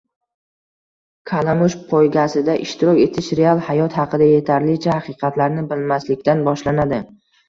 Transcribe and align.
Kalamush 1.31 1.73
poygasida 1.91 2.55
ishtirok 2.63 3.01
etish 3.03 3.27
real 3.39 3.61
hayot 3.67 3.97
haqida 3.97 4.29
yetarlicha 4.31 4.95
haqiqatlarni 4.97 5.65
bilmaslikdan 5.75 6.43
boshlanadi 6.49 7.01